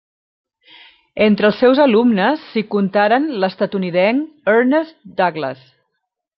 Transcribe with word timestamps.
Entre 1.25 1.45
els 1.49 1.59
seus 1.63 1.81
alumnes 1.83 2.47
s'hi 2.47 2.65
contaren 2.77 3.29
l'estatunidenc 3.45 4.53
Ernest 4.57 4.99
Douglas. 5.23 5.65